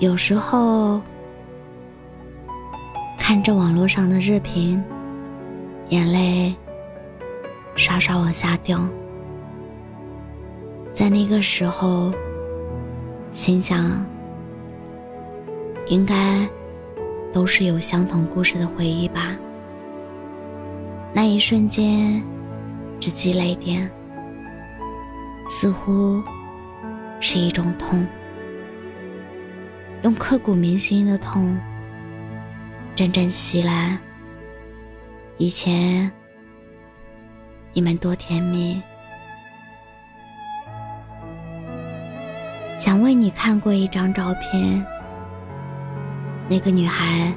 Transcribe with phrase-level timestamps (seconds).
[0.00, 0.98] 有时候
[3.18, 4.82] 看着网络上的日评，
[5.90, 6.54] 眼泪
[7.76, 8.80] 刷刷往下掉。
[10.90, 12.10] 在那个时候，
[13.30, 14.02] 心想，
[15.86, 16.48] 应该
[17.30, 19.36] 都是有相同故事的回忆吧。
[21.12, 22.22] 那一瞬间，
[22.98, 23.90] 只积累点，
[25.46, 26.22] 似乎
[27.20, 28.02] 是一种痛。
[30.02, 31.58] 用刻骨铭心的痛，
[32.96, 33.98] 阵阵袭来。
[35.36, 36.10] 以前
[37.74, 38.80] 你们多甜蜜，
[42.78, 44.84] 想为你看过一张照片，
[46.48, 47.30] 那个女孩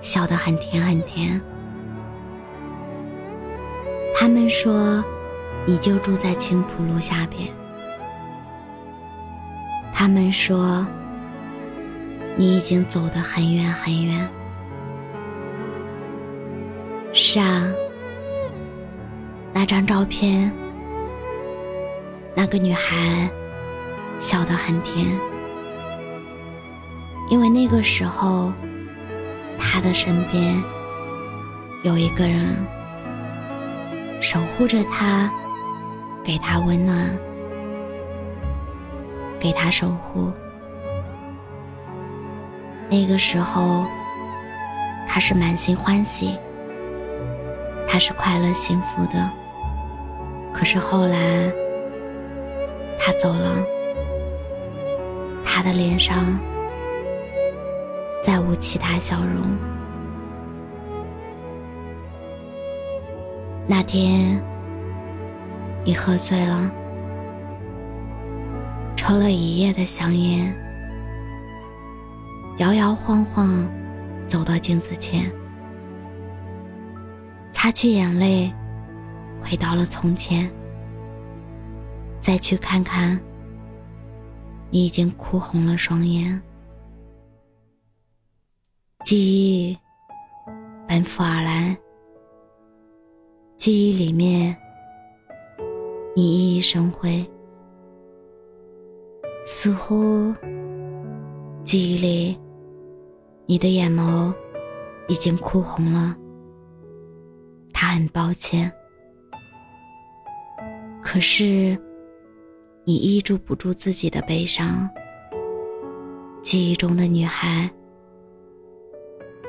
[0.00, 1.38] 笑得很甜很甜。
[4.14, 5.04] 他们说，
[5.66, 7.52] 你就住在青浦路下边。
[9.92, 10.86] 他们说。
[12.40, 14.26] 你已经走得很远很远。
[17.12, 17.70] 是啊，
[19.52, 20.50] 那张照片，
[22.34, 23.28] 那个女孩
[24.18, 25.06] 笑得很甜，
[27.28, 28.50] 因为那个时候，
[29.58, 30.62] 她的身边
[31.82, 32.56] 有一个人
[34.18, 35.30] 守护着她，
[36.24, 37.06] 给她温暖，
[39.38, 40.32] 给她守护。
[42.90, 43.86] 那个时候，
[45.06, 46.36] 他是满心欢喜，
[47.86, 49.30] 他是快乐幸福的。
[50.52, 51.50] 可是后来，
[52.98, 53.56] 他走了，
[55.44, 56.36] 他的脸上
[58.24, 59.56] 再无其他笑容。
[63.68, 64.42] 那天，
[65.84, 66.68] 你喝醉了，
[68.96, 70.52] 抽了一夜的香烟。
[72.60, 73.66] 摇摇晃晃
[74.26, 75.32] 走到镜子前，
[77.50, 78.52] 擦去眼泪，
[79.42, 80.50] 回到了从前。
[82.20, 83.18] 再去看看，
[84.68, 86.38] 你已经哭红了双眼。
[89.04, 89.78] 记忆
[90.86, 91.74] 奔赴而来，
[93.56, 94.54] 记忆里面
[96.14, 97.26] 你熠熠生辉，
[99.46, 100.30] 似乎
[101.64, 102.38] 记忆里。
[103.50, 104.32] 你的眼眸
[105.08, 106.16] 已经哭红了，
[107.72, 108.72] 他很抱歉，
[111.02, 111.76] 可是
[112.84, 114.88] 你抑制不住自己的悲伤。
[116.40, 117.68] 记忆中的女孩，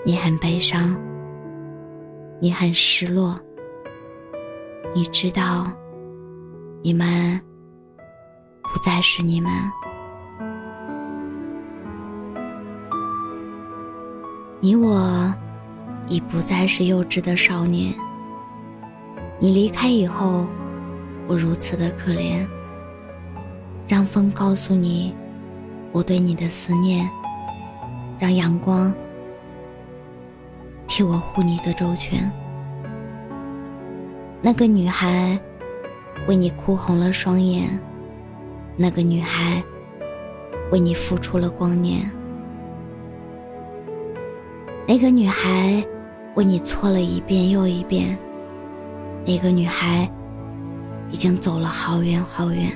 [0.03, 0.99] 你很悲伤，
[2.39, 3.39] 你很失落，
[4.95, 5.71] 你知道，
[6.81, 7.39] 你们
[8.63, 9.51] 不再是你们。
[14.63, 15.33] 你我
[16.07, 17.91] 已不再是幼稚的少年。
[19.39, 20.45] 你离开以后，
[21.27, 22.45] 我如此的可怜。
[23.87, 25.15] 让风告诉你
[25.91, 27.09] 我对你的思念，
[28.19, 28.93] 让阳光
[30.87, 32.31] 替我护你的周全。
[34.43, 35.39] 那个女孩
[36.27, 37.67] 为你哭红了双眼，
[38.77, 39.63] 那个女孩
[40.71, 42.07] 为你付出了光年。
[44.91, 45.81] 那个女孩
[46.35, 48.19] 为你错了一遍又一遍。
[49.25, 50.11] 那个女孩
[51.09, 52.69] 已经走了好远好远。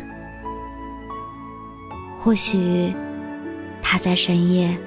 [2.18, 2.94] 或许
[3.82, 4.78] 她在深夜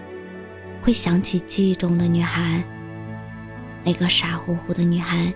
[0.81, 2.65] 会想起记忆中的女孩，
[3.85, 5.31] 那个傻乎乎的女孩，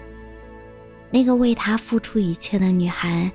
[1.11, 3.31] 那个为他付出一切的女孩，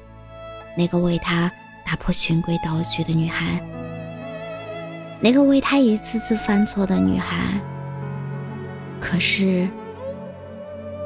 [0.75, 1.51] 那个为他
[1.85, 3.63] 打破循规蹈矩的女孩，
[5.21, 7.61] 那个为他一次次犯错的女孩。
[8.99, 9.67] 可是，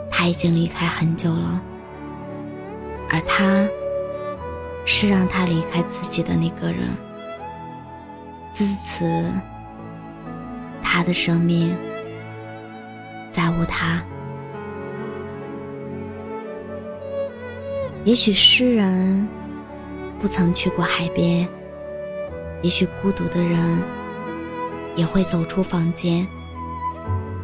[0.10, 1.62] 他已经离开很久了，
[3.10, 3.68] 而他，
[4.86, 6.90] 是让他离开自己的那个人。
[8.52, 9.26] 自此，
[10.82, 11.76] 他的生命
[13.30, 14.02] 再无他。
[18.04, 19.28] 也许诗人
[20.20, 21.48] 不曾去过海边，
[22.62, 23.84] 也许孤独的人
[24.96, 26.28] 也会走出房间。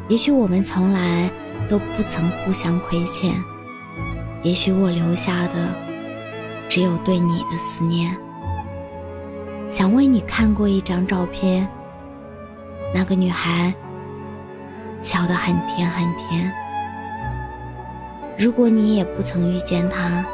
[0.09, 1.29] 也许我们从来
[1.69, 3.35] 都不曾互相亏欠，
[4.41, 5.67] 也许我留下的
[6.69, 8.15] 只有对你的思念。
[9.69, 11.67] 想为你看过一张照片，
[12.95, 13.73] 那个女孩
[15.01, 16.49] 笑得很甜很甜。
[18.37, 20.25] 如果你也不曾遇见她，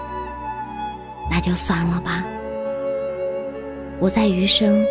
[1.32, 2.24] 那就算了吧。
[4.00, 4.86] 我在余生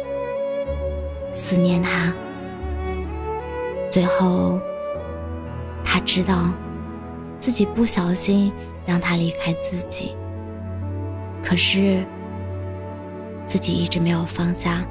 [1.32, 2.12] 思念她，
[3.88, 4.60] 最后。
[5.92, 6.50] 他知道，
[7.38, 8.50] 自己不小心
[8.86, 10.16] 让他离开自己，
[11.44, 12.02] 可是
[13.44, 14.82] 自己一直没有放下。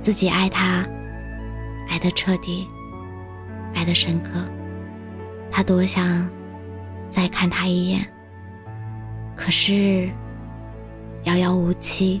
[0.00, 0.84] 自己爱他，
[1.88, 2.66] 爱的彻底，
[3.72, 4.44] 爱的深刻。
[5.52, 6.28] 他多想
[7.08, 8.04] 再看他一眼，
[9.36, 10.10] 可是
[11.26, 12.20] 遥遥无期。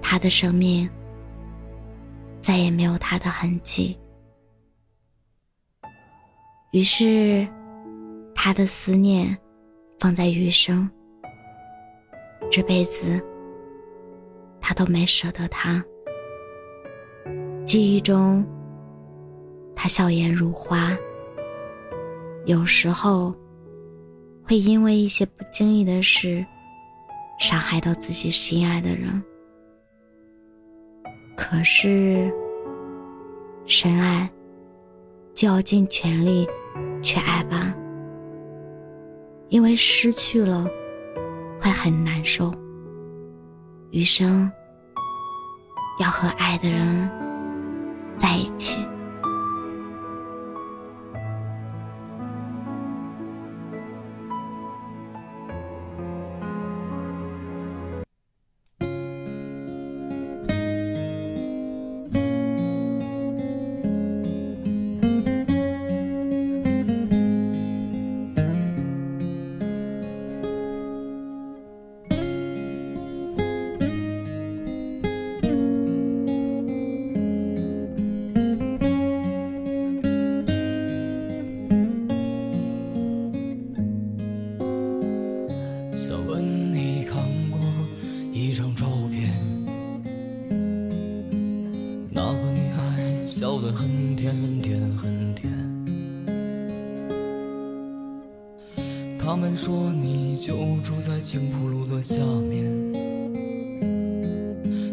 [0.00, 0.88] 他的生命
[2.40, 3.98] 再也没有他的痕迹。
[6.74, 7.46] 于是，
[8.34, 9.38] 他的思念
[10.00, 10.90] 放在余生，
[12.50, 13.24] 这辈子
[14.60, 15.80] 他都没舍得他。
[17.64, 18.44] 记忆中，
[19.76, 20.90] 他笑颜如花。
[22.44, 23.32] 有时候，
[24.42, 26.44] 会因为一些不经意的事，
[27.38, 29.22] 伤害到自己心爱的人。
[31.36, 32.28] 可是，
[33.64, 34.28] 深爱
[35.34, 36.44] 就要尽全力。
[37.04, 37.72] 去爱吧，
[39.50, 40.66] 因为失去了
[41.60, 42.50] 会很难受。
[43.90, 44.50] 余生
[46.00, 47.08] 要和爱的人
[48.16, 48.78] 在一起。
[99.24, 102.70] 他们说你就住在青浦路的下面。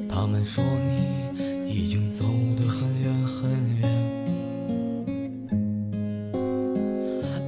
[0.07, 2.23] 他们说你已经走
[2.57, 3.51] 得很远很
[3.81, 3.91] 远。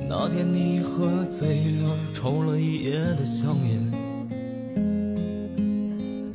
[0.10, 3.92] 那天你喝醉了，抽了一夜的香烟，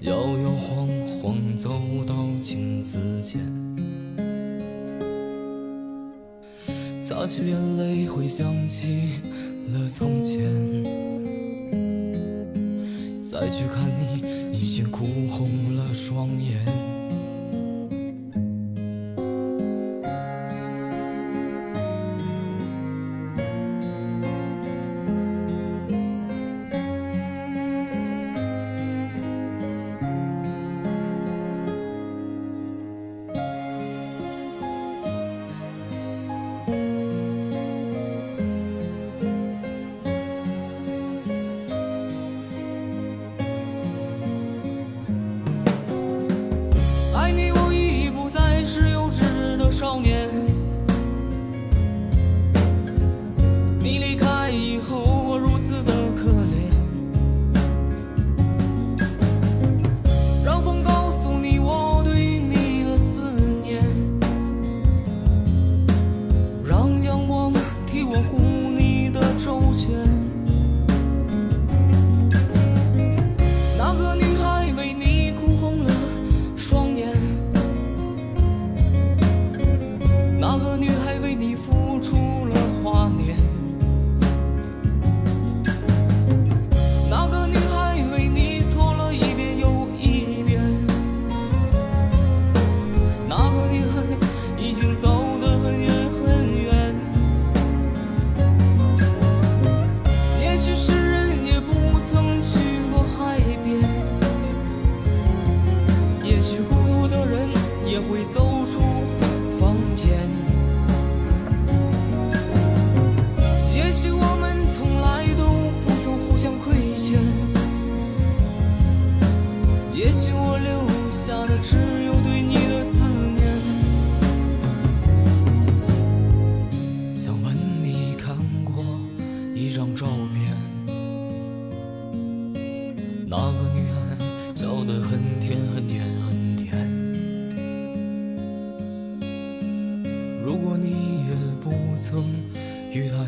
[0.00, 0.88] 摇摇晃
[1.20, 1.70] 晃走
[2.06, 3.38] 到镜子前。
[7.02, 9.10] 擦去眼泪，回想起
[9.72, 10.38] 了从前，
[13.22, 14.22] 再去看你，
[14.52, 16.97] 已经哭红了双眼。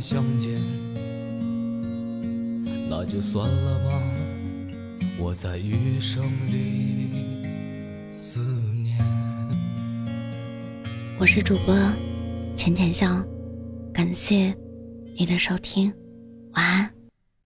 [0.01, 0.59] 相见，
[2.89, 4.03] 那就算了吧。
[5.19, 7.11] 我在余生里
[8.11, 8.41] 思
[8.83, 8.99] 念。
[11.19, 11.77] 我是主播
[12.57, 13.23] 浅浅笑，
[13.93, 14.57] 感谢
[15.19, 15.93] 你的收听，
[16.53, 16.91] 晚安。